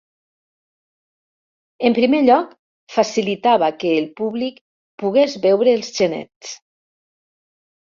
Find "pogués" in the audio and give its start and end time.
5.05-5.39